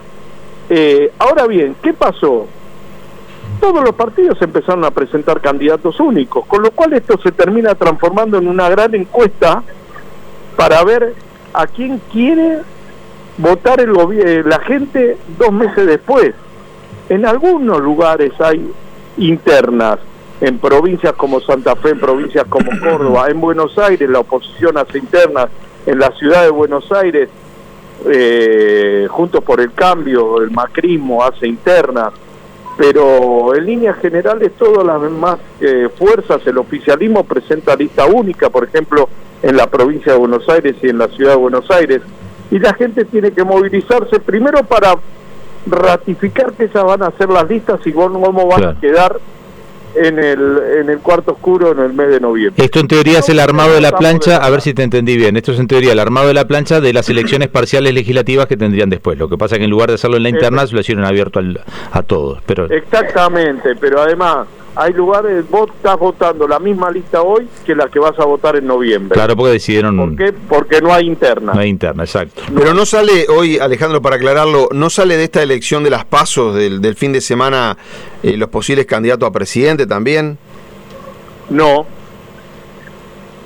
Eh, 0.69 1.13
ahora 1.19 1.47
bien, 1.47 1.77
¿qué 1.83 1.93
pasó? 1.93 2.47
todos 3.63 3.85
los 3.85 3.95
partidos 3.95 4.43
empezaron 4.43 4.85
a 4.85 4.91
presentar 4.91 5.41
candidatos 5.41 6.01
únicos, 6.01 6.45
con 6.47 6.63
lo 6.63 6.73
cual 6.73 6.95
esto 6.95 7.17
se 7.23 7.31
termina 7.31 7.77
transformando 7.77 8.37
en 8.37 8.49
una 8.49 8.69
gran 8.69 8.93
encuesta 8.93 9.63
para 10.57 10.83
ver 10.83 11.15
a 11.55 11.69
quién 11.69 12.01
quiere 12.11 12.59
votar 13.39 13.81
el 13.81 13.95
eh, 14.15 14.43
la 14.45 14.59
gente 14.59 15.17
dos 15.39 15.53
meses 15.53 15.87
después. 15.87 16.35
En 17.09 17.25
algunos 17.25 17.81
lugares 17.81 18.33
hay 18.41 18.69
internas, 19.17 20.01
en 20.43 20.59
provincias 20.59 21.13
como 21.13 21.41
Santa 21.41 21.77
Fe, 21.77 21.91
en 21.91 22.01
provincias 22.01 22.45
como 22.49 22.69
Córdoba, 22.83 23.29
en 23.31 23.41
Buenos 23.41 23.79
Aires 23.79 24.11
la 24.11 24.19
oposición 24.19 24.77
hace 24.77 24.99
internas, 24.99 25.49
en 25.87 25.99
la 25.99 26.11
ciudad 26.13 26.43
de 26.43 26.51
Buenos 26.51 26.91
Aires, 26.93 27.29
eh, 28.07 29.07
Juntos 29.09 29.45
por 29.45 29.61
el 29.61 29.73
Cambio, 29.73 30.43
el 30.43 30.51
macrismo 30.51 31.23
hace 31.23 31.47
internas, 31.47 32.13
pero 32.77 33.55
en 33.55 33.65
líneas 33.67 33.97
generales 33.99 34.53
todas 34.59 34.85
las 34.85 35.01
demás 35.01 35.39
eh, 35.61 35.89
fuerzas, 35.97 36.45
el 36.45 36.59
oficialismo 36.59 37.23
presenta 37.23 37.77
lista 37.77 38.07
única, 38.07 38.51
por 38.51 38.65
ejemplo, 38.65 39.09
en 39.45 39.57
la 39.57 39.69
provincia 39.69 40.13
de 40.13 40.19
Buenos 40.19 40.49
Aires 40.49 40.75
y 40.83 40.89
en 40.89 40.99
la 40.99 41.07
ciudad 41.07 41.33
de 41.33 41.37
Buenos 41.37 41.71
Aires, 41.71 42.03
y 42.51 42.59
la 42.59 42.75
gente 42.75 43.05
tiene 43.05 43.31
que 43.31 43.45
movilizarse 43.45 44.19
primero 44.19 44.65
para 44.65 44.97
ratificar 45.67 46.53
que 46.55 46.65
esas 46.65 46.83
van 46.83 47.05
a 47.05 47.13
ser 47.13 47.29
las 47.29 47.49
listas 47.49 47.79
y 47.87 47.93
cómo 47.93 48.49
van 48.49 48.65
a 48.65 48.81
quedar 48.81 49.21
en 49.95 50.19
el, 50.19 50.59
en 50.81 50.91
el 50.91 50.99
cuarto 50.99 51.33
oscuro 51.33 51.73
en 51.73 51.79
el 51.81 51.93
mes 51.93 52.09
de 52.09 52.21
noviembre. 52.21 52.65
Esto 52.65 52.81
en 52.81 52.89
teoría 52.89 53.21
es 53.21 53.29
el 53.29 53.41
armado 53.41 53.75
de 53.75 53.81
la 53.81 53.93
plancha, 53.93 54.37
a 54.37 54.51
ver 54.51 54.61
si 54.61 54.75
te 54.75 54.83
entendí 54.83 55.17
bien, 55.17 55.37
esto 55.37 55.53
es 55.53 55.59
en 55.59 55.67
teoría 55.67 55.93
el 55.93 55.99
armado 55.99 56.29
de 56.29 56.35
la 56.35 56.47
plancha 56.47 56.81
de 56.81 56.93
las 56.93 57.09
elecciones 57.09 57.49
parciales 57.49 57.95
legislativas 57.95 58.47
que 58.47 58.57
tendrían 58.57 58.91
después. 58.91 59.19
Lo 59.19 59.29
que 59.29 59.37
pasa 59.37 59.57
es 59.57 59.59
que 59.59 59.65
en 59.65 59.71
lugar 59.71 59.89
de 59.89 59.95
hacerlo 59.95 60.17
en 60.17 60.23
la 60.23 60.29
interna, 60.29 60.65
lo 60.71 60.81
hicieron 60.81 61.05
abierto 61.05 61.41
a 61.93 62.03
todos. 62.03 62.41
Pero... 62.47 62.71
Exactamente, 62.71 63.75
pero 63.77 64.01
además 64.01 64.47
hay 64.75 64.93
lugares, 64.93 65.49
vos 65.51 65.71
estás 65.75 65.99
votando 65.99 66.49
la 66.49 66.59
misma 66.59 66.91
lista 66.91 67.23
hoy 67.23 67.47
que 67.65 67.75
la 67.75 67.89
que 67.89 67.99
vas 67.99 68.19
a 68.19 68.25
votar 68.25 68.57
en 68.57 68.67
noviembre. 68.67 69.15
Claro, 69.15 69.37
porque 69.37 69.53
decidieron... 69.53 69.97
¿Por 69.97 70.17
qué? 70.17 70.33
Porque 70.33 70.81
no 70.81 70.93
hay 70.93 71.07
interna. 71.07 71.53
No 71.53 71.61
hay 71.61 71.69
interna, 71.69 72.05
exacto. 72.05 72.43
Pero 72.55 72.73
no 72.73 72.87
sale 72.87 73.27
hoy, 73.29 73.59
Alejandro, 73.59 74.01
para 74.01 74.17
aclararlo, 74.17 74.69
no 74.73 74.91
sale 74.91 75.17
de 75.17 75.25
esta 75.25 75.43
elección 75.43 75.85
de 75.85 75.91
las 75.91 76.05
pasos 76.05 76.55
del, 76.55 76.81
del 76.81 76.97
fin 76.97 77.13
de 77.13 77.21
semana 77.21 77.77
eh, 78.23 78.37
los 78.37 78.49
posibles 78.49 78.87
candidatos 78.87 79.29
a 79.29 79.33
presidente 79.33 79.87
también. 79.87 80.39
No, 81.51 81.87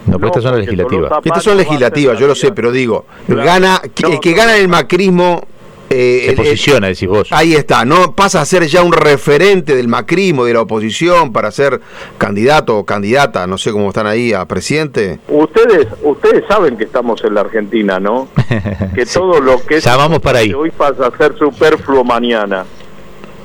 no, 0.06 0.18
pero 0.18 0.28
estas 0.28 0.44
son 0.44 0.58
legislativas. 0.58 1.12
Estas 1.24 1.42
son 1.42 1.56
legislativas, 1.56 2.18
yo 2.18 2.26
lo 2.26 2.34
sé, 2.34 2.52
pero 2.52 2.70
digo, 2.70 3.06
gana, 3.26 3.80
el 3.82 4.20
que 4.20 4.32
gana 4.32 4.56
el 4.56 4.68
macrismo 4.68 5.42
eh, 5.90 6.26
se 6.28 6.36
posiciona, 6.36 6.88
decís 6.88 7.08
vos. 7.08 7.28
Ahí 7.30 7.54
está, 7.54 7.84
no 7.84 8.12
pasa 8.14 8.40
a 8.40 8.44
ser 8.44 8.66
ya 8.66 8.82
un 8.82 8.92
referente 8.92 9.74
del 9.76 9.88
macrismo, 9.88 10.44
de 10.44 10.54
la 10.54 10.62
oposición, 10.62 11.32
para 11.32 11.50
ser 11.50 11.80
candidato 12.18 12.78
o 12.78 12.84
candidata, 12.84 13.46
no 13.46 13.58
sé 13.58 13.72
cómo 13.72 13.88
están 13.88 14.06
ahí, 14.06 14.32
a 14.32 14.44
presidente. 14.46 15.18
Ustedes 15.28 15.86
ustedes 16.02 16.44
saben 16.48 16.76
que 16.76 16.84
estamos 16.84 17.22
en 17.24 17.34
la 17.34 17.42
Argentina, 17.42 18.00
¿no? 18.00 18.28
que 18.94 19.06
todo 19.06 19.40
lo 19.40 19.64
que 19.64 19.80
ya 19.80 19.96
vamos 19.96 20.20
para 20.20 20.40
ahí. 20.40 20.52
hoy 20.52 20.70
pasa 20.70 21.06
a 21.06 21.16
ser 21.16 21.36
superfluo 21.38 22.04
mañana. 22.04 22.64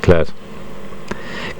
Claro. 0.01 0.40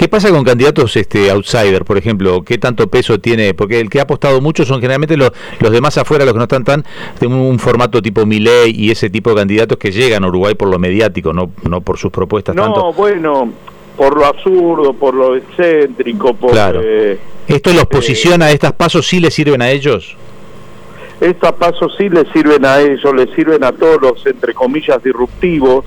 ¿Qué 0.02 0.08
pasa 0.08 0.32
con 0.32 0.44
candidatos 0.44 0.98
este 0.98 1.30
outsider, 1.30 1.86
por 1.86 1.96
ejemplo? 1.96 2.42
¿Qué 2.44 2.58
tanto 2.58 2.88
peso 2.88 3.20
tiene? 3.20 3.54
Porque 3.54 3.80
el 3.80 3.88
que 3.88 4.00
ha 4.00 4.02
apostado 4.02 4.42
mucho 4.42 4.66
son 4.66 4.78
generalmente 4.82 5.16
los, 5.16 5.32
los 5.60 5.72
demás 5.72 5.96
afuera, 6.00 6.26
los 6.26 6.34
que 6.34 6.40
no 6.40 6.46
están 6.46 6.64
tan 6.64 6.84
de 7.20 7.28
un, 7.28 7.60
formato 7.60 8.02
tipo 8.02 8.26
Milei 8.26 8.72
y 8.76 8.90
ese 8.90 9.12
tipo 9.12 9.30
de 9.30 9.36
candidatos 9.36 9.78
que 9.78 9.92
llegan 9.92 10.24
a 10.24 10.28
Uruguay 10.30 10.56
por 10.56 10.70
lo 10.70 10.80
mediático, 10.80 11.34
no, 11.34 11.52
no 11.70 11.82
por 11.82 12.00
sus 12.00 12.12
propuestas. 12.12 12.56
No, 12.56 12.92
bueno, 12.94 13.54
por 13.96 14.18
lo 14.18 14.26
absurdo, 14.26 14.94
por 14.94 15.14
lo 15.14 15.36
excéntrico, 15.36 16.34
por... 16.34 16.50
Claro. 16.50 16.82
Eh, 16.84 17.20
¿Esto 17.48 17.72
los 17.72 17.86
posiciona, 17.86 18.50
eh, 18.50 18.56
estas 18.56 18.74
pasos 18.74 19.08
sí 19.08 19.20
les 19.20 19.36
sirven 19.36 19.62
a 19.62 19.70
ellos? 19.70 20.18
Estos 21.20 21.52
pasos 21.52 21.94
sí 21.96 22.10
les 22.10 22.28
sirven 22.30 22.66
a 22.66 22.82
ellos, 22.82 23.14
les 23.16 23.30
sirven 23.36 23.64
a 23.64 23.72
todos 23.72 24.02
los, 24.02 24.26
entre 24.26 24.56
comillas, 24.56 25.04
disruptivos. 25.04 25.86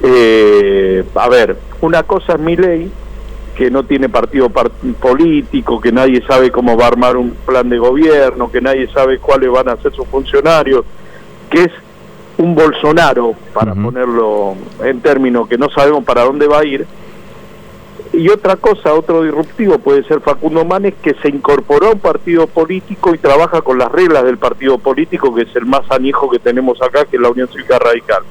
Eh, 0.00 1.02
a 1.16 1.28
ver, 1.28 1.56
una 1.80 2.04
cosa 2.04 2.34
es 2.34 2.38
mi 2.38 2.54
ley 2.54 2.88
que 3.54 3.70
no 3.70 3.84
tiene 3.84 4.08
partido 4.08 4.50
político, 5.00 5.80
que 5.80 5.92
nadie 5.92 6.22
sabe 6.26 6.50
cómo 6.50 6.76
va 6.76 6.84
a 6.84 6.88
armar 6.88 7.16
un 7.16 7.30
plan 7.30 7.68
de 7.68 7.78
gobierno, 7.78 8.50
que 8.50 8.60
nadie 8.60 8.88
sabe 8.92 9.18
cuáles 9.18 9.50
van 9.50 9.68
a 9.68 9.76
ser 9.76 9.92
sus 9.92 10.06
funcionarios, 10.06 10.84
que 11.50 11.64
es 11.64 11.70
un 12.38 12.54
Bolsonaro, 12.54 13.34
para 13.52 13.74
ponerlo 13.74 14.54
en 14.82 15.00
términos 15.00 15.48
que 15.48 15.58
no 15.58 15.68
sabemos 15.70 16.02
para 16.04 16.24
dónde 16.24 16.46
va 16.46 16.60
a 16.60 16.64
ir. 16.64 16.86
Y 18.12 18.28
otra 18.28 18.56
cosa, 18.56 18.92
otro 18.92 19.22
disruptivo 19.22 19.78
puede 19.78 20.02
ser 20.04 20.20
Facundo 20.20 20.64
Manes, 20.64 20.94
que 21.02 21.14
se 21.14 21.28
incorporó 21.28 21.88
a 21.88 21.92
un 21.92 21.98
partido 21.98 22.46
político 22.46 23.14
y 23.14 23.18
trabaja 23.18 23.62
con 23.62 23.78
las 23.78 23.90
reglas 23.90 24.24
del 24.24 24.38
partido 24.38 24.78
político, 24.78 25.34
que 25.34 25.42
es 25.42 25.56
el 25.56 25.66
más 25.66 25.90
añejo 25.90 26.28
que 26.30 26.38
tenemos 26.38 26.80
acá, 26.82 27.04
que 27.04 27.16
es 27.16 27.22
la 27.22 27.30
Unión 27.30 27.48
Cívica 27.48 27.78
Radical. 27.78 28.22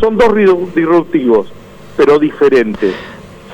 Son 0.00 0.16
dos 0.16 0.34
disruptivos, 0.74 1.52
pero 1.96 2.18
diferentes. 2.18 2.94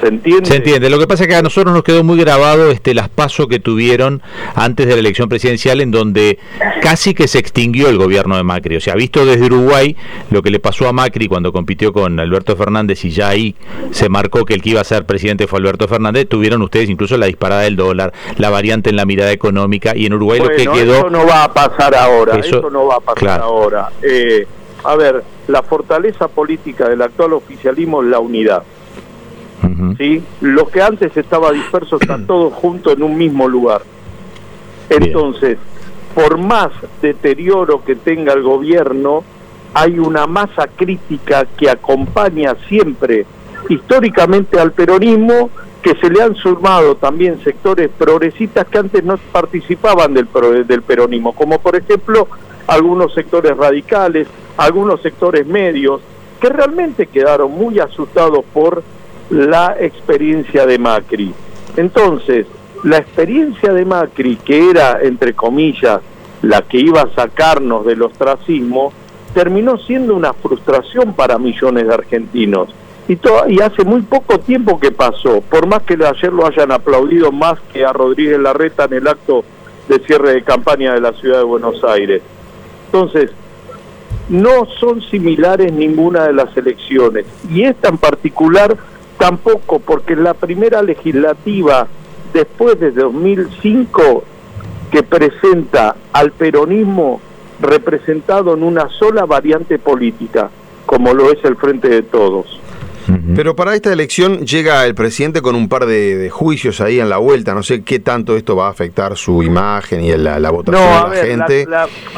¿Se 0.01 0.09
entiende? 0.09 0.49
Se 0.49 0.57
entiende. 0.57 0.91
Lo 0.91 0.99
que 0.99 1.07
pasa 1.07 1.25
es 1.25 1.29
que 1.29 1.35
a 1.35 1.43
nosotros 1.43 1.75
nos 1.75 1.83
quedó 1.83 2.05
muy 2.05 2.19
grabado 2.19 2.71
este 2.71 2.95
las 2.95 3.09
pasos 3.09 3.49
que 3.49 3.59
tuvieron 3.59 4.23
antes 4.55 4.87
de 4.87 4.95
la 4.95 5.01
elección 5.01 5.29
presidencial 5.29 5.81
en 5.81 5.91
donde 5.91 6.39
casi 6.81 7.15
que 7.15 7.27
se 7.27 7.39
extinguió 7.39 7.89
el 7.89 7.99
gobierno 7.99 8.37
de 8.37 8.45
Macri. 8.45 8.77
O 8.77 8.81
sea, 8.81 8.95
visto 8.95 9.27
desde 9.27 9.47
Uruguay 9.47 9.97
lo 10.31 10.43
que 10.43 10.51
le 10.51 10.61
pasó 10.61 10.89
a 10.89 10.93
Macri 10.93 11.27
cuando 11.27 11.53
compitió 11.53 11.93
con 11.93 12.21
Alberto 12.21 12.57
Fernández 12.57 13.05
y 13.05 13.11
ya 13.11 13.29
ahí 13.29 13.57
se 13.91 14.09
marcó 14.09 14.45
que 14.45 14.55
el 14.55 14.63
que 14.63 14.71
iba 14.71 14.81
a 14.81 14.85
ser 14.85 15.05
presidente 15.05 15.47
fue 15.47 15.59
Alberto 15.59 15.89
Fernández, 15.89 16.29
tuvieron 16.29 16.63
ustedes 16.63 16.89
incluso 16.89 17.17
la 17.17 17.27
disparada 17.27 17.63
del 17.63 17.77
dólar, 17.77 18.13
la 18.37 18.51
variante 18.51 18.91
en 18.91 18.97
la 18.97 19.05
mirada 19.05 19.33
económica 19.33 19.97
y 19.97 20.07
en 20.07 20.15
Uruguay 20.15 20.41
lo 20.41 20.49
que 20.49 20.67
quedó... 20.67 20.99
Eso 20.99 21.11
no 21.11 21.27
va 21.27 21.45
a 21.45 21.53
pasar 21.53 21.95
ahora, 21.95 22.39
eso, 22.39 22.71
no 22.71 22.87
va 22.87 22.97
a 22.97 23.01
pasar 23.01 23.41
ahora. 23.41 23.91
Eh, 24.03 24.47
a 24.85 24.95
ver, 24.97 25.25
la 25.49 25.63
fortaleza 25.63 26.29
política 26.29 26.89
del 26.89 27.03
actual 27.03 27.33
oficialismo 27.33 28.03
es 28.03 28.09
la 28.09 28.21
unidad. 28.21 28.63
¿Sí? 29.97 30.23
Lo 30.41 30.69
que 30.69 30.83
antes 30.83 31.17
estaba 31.17 31.53
disperso 31.53 31.99
están 32.01 32.27
todos 32.27 32.53
juntos 32.55 32.95
en 32.95 33.03
un 33.03 33.17
mismo 33.17 33.49
lugar. 33.49 33.83
Entonces, 34.91 35.59
por 36.15 36.39
más 36.39 36.71
deterioro 37.03 37.85
que 37.85 37.95
tenga 37.95 38.33
el 38.33 38.43
gobierno, 38.43 39.23
hay 39.75 39.99
una 39.99 40.27
masa 40.27 40.67
crítica 40.67 41.47
que 41.57 41.71
acompaña 41.71 42.57
siempre 42.69 43.27
históricamente 43.69 44.59
al 44.59 44.73
peronismo, 44.73 45.51
que 45.83 45.95
se 45.97 46.11
le 46.11 46.23
han 46.23 46.35
sumado 46.35 46.97
también 46.97 47.43
sectores 47.45 47.91
progresistas 47.97 48.67
que 48.67 48.79
antes 48.79 49.05
no 49.05 49.17
participaban 49.31 50.15
del, 50.15 50.29
del 50.67 50.83
peronismo, 50.83 51.35
como 51.35 51.59
por 51.59 51.77
ejemplo 51.77 52.29
algunos 52.67 53.15
sectores 53.15 53.57
radicales, 53.57 54.27
algunos 54.57 55.01
sectores 55.03 55.47
medios, 55.47 56.01
que 56.41 56.49
realmente 56.49 57.07
quedaron 57.07 57.53
muy 57.53 57.79
asustados 57.79 58.45
por 58.53 58.83
la 59.31 59.77
experiencia 59.79 60.67
de 60.67 60.79
Macri. 60.79 61.33
Entonces, 61.77 62.47
la 62.85 62.99
experiencia 62.99 63.73
de 63.73 63.85
Macri, 63.85 64.37
que 64.37 64.71
era, 64.71 65.01
entre 65.03 65.35
comillas, 65.35 66.01
la 66.43 66.63
que 66.63 66.79
iba 66.79 67.03
a 67.03 67.15
sacarnos 67.15 67.85
del 67.85 68.03
ostracismo, 68.03 68.93
terminó 69.35 69.79
siendo 69.79 70.15
una 70.15 70.33
frustración 70.33 71.15
para 71.15 71.39
millones 71.39 71.87
de 71.87 71.95
argentinos. 71.95 72.69
Y, 73.09 73.19
y 73.49 73.61
hace 73.61 73.85
muy 73.85 74.03
poco 74.03 74.39
tiempo 74.39 74.79
que 74.79 74.91
pasó, 74.91 75.41
por 75.41 75.67
más 75.67 75.83
que 75.83 75.95
ayer 75.95 76.33
lo 76.33 76.47
hayan 76.47 76.73
aplaudido 76.73 77.33
más 77.33 77.59
que 77.73 77.85
a 77.85 77.93
Rodríguez 77.93 78.39
Larreta 78.39 78.85
en 78.85 78.95
el 78.95 79.09
acto 79.09 79.45
de 79.89 79.99
cierre 80.01 80.35
de 80.35 80.43
campaña 80.43 80.93
de 80.93 81.01
la 81.01 81.13
ciudad 81.15 81.39
de 81.39 81.45
Buenos 81.45 81.83
Aires. 81.85 82.23
Entonces, 82.87 83.31
no 84.29 84.67
son 84.79 85.01
similares 85.03 85.73
ninguna 85.73 86.25
de 86.25 86.35
las 86.35 86.55
elecciones. 86.57 87.25
Y 87.51 87.65
esta 87.65 87.89
en 87.89 87.99
particular 87.99 88.77
tampoco, 89.19 89.81
porque 89.81 90.17
la 90.17 90.35
primera 90.35 90.83
legislativa 90.83 91.87
después 92.33 92.79
de 92.81 92.93
2005 92.93 94.25
que 94.91 95.03
presenta 95.03 95.97
al 96.13 96.33
peronismo 96.33 97.21
representado 97.61 98.55
en 98.55 98.63
una 98.63 98.89
sola 98.89 99.27
variante 99.27 99.79
política, 99.79 100.51
como 100.87 101.13
lo 101.13 101.31
es 101.33 101.45
el 101.45 101.57
Frente 101.57 101.89
de 101.89 102.03
Todos. 102.03 102.61
Pero 103.35 103.57
para 103.57 103.75
esta 103.75 103.93
elección 103.93 104.45
llega 104.45 104.85
el 104.85 104.95
presidente 104.95 105.41
con 105.41 105.55
un 105.55 105.69
par 105.69 105.87
de, 105.87 106.29
juicios 106.31 106.81
ahí 106.81 107.01
en 107.01 107.09
la 107.09 107.19
vuelta. 107.19 107.55
No 107.55 107.63
sé 107.63 107.83
qué 107.83 107.99
tanto 108.01 108.37
esto 108.37 108.57
va 108.57 108.67
a 108.67 108.71
afectar 108.71 109.17
su 109.17 109.43
imagen 109.43 110.03
y 110.03 110.13
la, 110.17 110.39
la 110.39 110.51
votación 110.51 111.11
de 111.11 111.17
la 111.17 111.25
gente. 111.25 111.67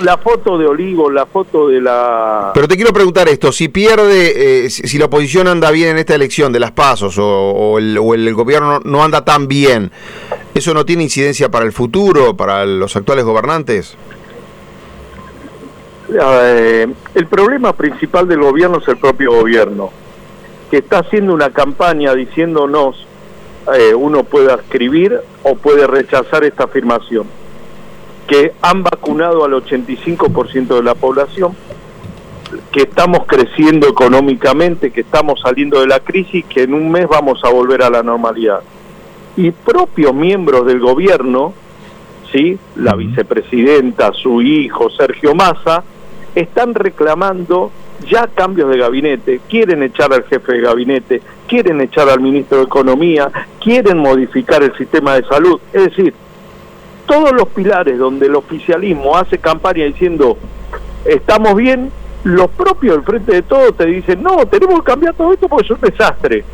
La, 0.03 0.19
foto 0.19 0.59
de 0.59 0.67
Olivo, 0.67 1.11
la 1.11 1.27
foto 1.27 1.69
de 1.69 1.81
la. 1.81 2.51
Pero 2.55 2.67
te 2.67 2.77
quiero 2.77 2.93
preguntar 2.93 3.29
esto: 3.29 3.53
si 3.53 3.69
pierde, 3.69 4.65
eh, 4.65 4.71
si, 4.71 4.99
la 4.99 5.07
oposición 5.07 5.49
anda 5.49 5.71
bien 5.71 5.91
en 5.91 5.99
esta 5.99 6.15
elección 6.15 6.53
de 6.53 6.61
las 6.61 6.73
pasos 6.73 7.17
o, 7.19 7.79
el, 7.79 8.35
gobierno 8.35 8.81
no 8.85 9.05
anda 9.05 9.25
tan 9.25 9.49
bien, 9.49 9.91
¿eso 10.55 10.75
no 10.75 10.85
tiene 10.85 11.05
incidencia 11.05 11.51
para 11.51 11.65
el 11.65 11.73
futuro, 11.73 12.37
para 12.37 12.65
los 12.67 12.97
actuales 12.97 13.25
gobernantes? 13.25 13.97
Eh, 16.13 16.87
el 17.15 17.27
problema 17.27 17.73
principal 17.73 18.27
del 18.27 18.41
gobierno 18.41 18.79
es 18.79 18.89
el 18.89 18.97
propio 18.97 19.33
gobierno 19.33 20.00
que 20.71 20.79
está 20.79 21.01
haciendo 21.01 21.35
una 21.35 21.51
campaña 21.51 22.15
diciéndonos 22.15 23.07
eh, 23.75 23.95
uno 23.95 24.25
puede 24.25 24.55
escribir 24.55 25.21
o 25.43 25.55
puede 25.57 25.87
rechazar 25.87 26.45
esta 26.45 26.65
afirmación, 26.65 27.27
que 28.27 28.53
han 28.63 28.83
vacunado 28.83 29.45
al 29.45 29.53
85% 29.53 30.77
de 30.77 30.83
la 30.83 30.95
población, 30.95 31.55
que 32.73 32.83
estamos 32.83 33.27
creciendo 33.27 33.89
económicamente, 33.89 34.91
que 34.91 35.03
estamos 35.03 35.41
saliendo 35.41 35.81
de 35.81 35.87
la 35.87 36.01
crisis, 36.01 36.45
que 36.47 36.63
en 36.63 36.75
un 36.75 36.91
mes 36.91 37.07
vamos 37.07 37.45
a 37.45 37.51
volver 37.51 37.83
a 37.83 37.91
la 37.91 38.03
normalidad. 38.03 38.61
Y 39.37 39.51
propios 39.51 40.15
miembros 40.15 40.67
del 40.67 40.81
gobierno, 40.81 41.53
¿sí? 42.33 42.59
la 42.77 42.95
vicepresidenta, 42.95 44.13
su 44.13 44.43
hijo, 44.43 44.91
Sergio 44.91 45.35
Massa, 45.35 45.85
están 46.35 46.75
reclamando 46.75 47.71
ya 48.09 48.27
cambios 48.27 48.71
de 48.71 48.79
gabinete, 48.79 49.41
quieren 49.49 49.83
echar 49.83 50.13
al 50.13 50.25
jefe 50.25 50.53
de 50.53 50.61
gabinete, 50.61 51.23
quieren 51.47 51.81
echar 51.81 52.09
al 52.09 52.21
ministro 52.21 52.59
de 52.59 52.65
Economía, 52.65 53.31
quieren 53.61 53.99
modificar 53.99 54.63
el 54.63 54.77
sistema 54.77 55.15
de 55.15 55.25
salud. 55.25 55.61
Es 55.73 55.85
decir, 55.85 56.15
todos 57.07 57.33
los 57.33 57.49
pilares 57.49 57.99
donde 57.99 58.27
el 58.27 58.37
oficialismo 58.37 59.17
hace 59.17 59.39
campaña 59.39 59.85
diciendo 59.85 60.39
estamos 61.05 61.55
bien, 61.55 61.91
los 62.25 62.51
propios 62.51 62.97
del 62.97 63.05
frente 63.05 63.33
de 63.33 63.43
todos 63.43 63.77
te 63.77 63.87
dicen 63.87 64.23
no, 64.23 64.47
tenemos 64.47 64.81
que 64.81 64.85
cambiar 64.85 65.15
todo 65.15 65.33
esto 65.33 65.49
porque 65.49 65.65
es 65.65 65.71
un 65.71 65.81
desastre. 65.81 66.45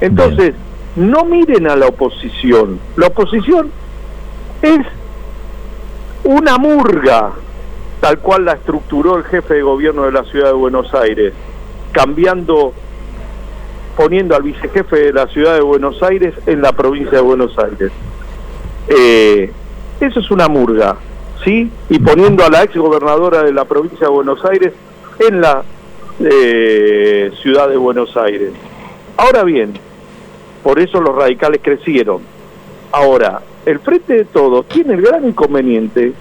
Entonces, 0.00 0.54
no 0.96 1.24
miren 1.24 1.68
a 1.68 1.76
la 1.76 1.86
oposición. 1.86 2.78
La 2.96 3.08
oposición 3.08 3.70
es 4.62 4.86
una 6.24 6.58
murga 6.58 7.32
tal 8.00 8.18
cual 8.18 8.46
la 8.46 8.52
estructuró 8.52 9.16
el 9.18 9.24
jefe 9.24 9.54
de 9.54 9.62
gobierno 9.62 10.04
de 10.04 10.12
la 10.12 10.24
ciudad 10.24 10.46
de 10.46 10.54
Buenos 10.54 10.92
Aires, 10.94 11.34
cambiando, 11.92 12.72
poniendo 13.96 14.34
al 14.34 14.42
vicejefe 14.42 14.96
de 14.96 15.12
la 15.12 15.26
ciudad 15.28 15.54
de 15.54 15.60
Buenos 15.60 16.02
Aires 16.02 16.34
en 16.46 16.62
la 16.62 16.72
provincia 16.72 17.18
de 17.18 17.20
Buenos 17.20 17.58
Aires. 17.58 17.92
Eh, 18.88 19.52
eso 20.00 20.20
es 20.20 20.30
una 20.30 20.48
murga, 20.48 20.96
¿sí? 21.44 21.70
Y 21.90 21.98
poniendo 21.98 22.44
a 22.44 22.48
la 22.48 22.62
ex 22.62 22.74
gobernadora 22.74 23.42
de 23.42 23.52
la 23.52 23.66
provincia 23.66 24.06
de 24.06 24.12
Buenos 24.12 24.42
Aires 24.46 24.72
en 25.18 25.40
la 25.42 25.62
eh, 26.20 27.30
ciudad 27.42 27.68
de 27.68 27.76
Buenos 27.76 28.16
Aires. 28.16 28.52
Ahora 29.18 29.44
bien, 29.44 29.74
por 30.62 30.78
eso 30.78 31.00
los 31.00 31.14
radicales 31.14 31.60
crecieron. 31.62 32.22
Ahora, 32.92 33.42
el 33.66 33.78
Frente 33.80 34.14
de 34.14 34.24
Todos 34.24 34.66
tiene 34.68 34.94
el 34.94 35.02
gran 35.02 35.26
inconveniente 35.26 36.14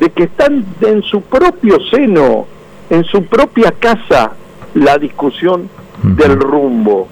de 0.00 0.10
que 0.10 0.24
están 0.24 0.64
en 0.80 1.02
su 1.02 1.20
propio 1.20 1.78
seno, 1.90 2.46
en 2.88 3.04
su 3.04 3.24
propia 3.26 3.72
casa, 3.72 4.32
la 4.74 4.98
discusión 4.98 5.68
del 6.02 6.40
rumbo. 6.40 7.06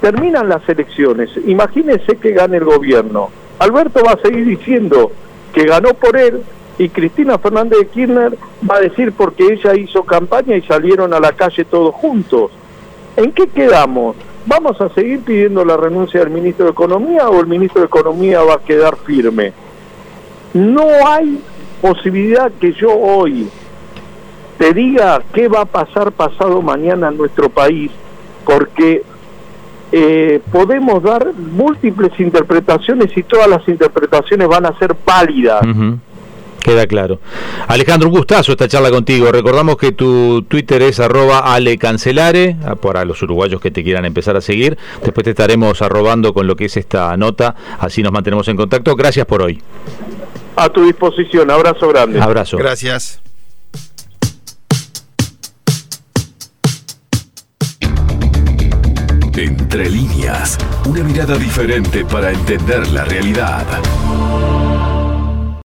Terminan 0.00 0.48
las 0.48 0.66
elecciones, 0.68 1.30
imagínense 1.46 2.16
que 2.16 2.32
gane 2.32 2.56
el 2.56 2.64
gobierno. 2.64 3.30
Alberto 3.58 4.00
va 4.04 4.12
a 4.12 4.22
seguir 4.22 4.46
diciendo 4.46 5.12
que 5.52 5.64
ganó 5.64 5.94
por 5.94 6.16
él 6.16 6.42
y 6.78 6.88
Cristina 6.88 7.38
Fernández 7.38 7.80
de 7.80 7.86
Kirchner 7.86 8.36
va 8.68 8.76
a 8.76 8.80
decir 8.80 9.12
porque 9.12 9.52
ella 9.52 9.74
hizo 9.74 10.02
campaña 10.02 10.56
y 10.56 10.62
salieron 10.62 11.12
a 11.14 11.20
la 11.20 11.32
calle 11.32 11.64
todos 11.64 11.94
juntos. 11.94 12.50
¿En 13.16 13.30
qué 13.32 13.46
quedamos? 13.46 14.16
¿Vamos 14.46 14.80
a 14.80 14.88
seguir 14.88 15.20
pidiendo 15.20 15.64
la 15.64 15.76
renuncia 15.76 16.20
del 16.20 16.30
ministro 16.30 16.64
de 16.64 16.72
Economía 16.72 17.28
o 17.28 17.40
el 17.40 17.46
ministro 17.46 17.82
de 17.82 17.86
Economía 17.86 18.40
va 18.42 18.54
a 18.54 18.58
quedar 18.58 18.96
firme? 18.96 19.52
No 20.54 20.86
hay 21.06 21.40
posibilidad 21.82 22.50
que 22.52 22.72
yo 22.72 22.96
hoy 22.96 23.48
te 24.56 24.72
diga 24.72 25.20
qué 25.34 25.48
va 25.48 25.62
a 25.62 25.64
pasar 25.64 26.12
pasado 26.12 26.62
mañana 26.62 27.08
en 27.08 27.18
nuestro 27.18 27.50
país, 27.50 27.90
porque 28.46 29.02
eh, 29.90 30.40
podemos 30.52 31.02
dar 31.02 31.34
múltiples 31.34 32.12
interpretaciones 32.20 33.14
y 33.16 33.24
todas 33.24 33.48
las 33.48 33.66
interpretaciones 33.66 34.46
van 34.46 34.66
a 34.66 34.78
ser 34.78 34.94
válidas. 35.04 35.62
Queda 36.62 36.86
claro. 36.86 37.18
Alejandro, 37.66 38.08
un 38.08 38.14
gustazo 38.14 38.52
esta 38.52 38.68
charla 38.68 38.90
contigo. 38.90 39.32
Recordamos 39.32 39.76
que 39.76 39.90
tu 39.90 40.42
Twitter 40.42 40.80
es 40.82 41.00
arroba 41.00 41.40
alecancelare, 41.40 42.54
ah, 42.64 42.76
para 42.76 43.04
los 43.04 43.20
uruguayos 43.24 43.60
que 43.60 43.72
te 43.72 43.82
quieran 43.82 44.04
empezar 44.04 44.36
a 44.36 44.40
seguir. 44.40 44.78
Después 45.02 45.24
te 45.24 45.30
estaremos 45.30 45.82
arrobando 45.82 46.32
con 46.32 46.46
lo 46.46 46.54
que 46.54 46.66
es 46.66 46.76
esta 46.76 47.16
nota, 47.16 47.56
así 47.80 48.00
nos 48.00 48.12
mantenemos 48.12 48.46
en 48.46 48.56
contacto. 48.56 48.94
Gracias 48.94 49.26
por 49.26 49.42
hoy 49.42 49.60
a 50.56 50.68
tu 50.68 50.84
disposición. 50.84 51.50
Abrazo 51.50 51.88
grande. 51.88 52.20
Abrazo. 52.20 52.56
Gracias. 52.56 53.20
Entre 59.34 59.88
líneas, 59.88 60.58
una 60.86 61.02
mirada 61.02 61.36
diferente 61.36 62.04
para 62.04 62.30
entender 62.30 62.86
la 62.88 63.04
realidad. 63.04 63.66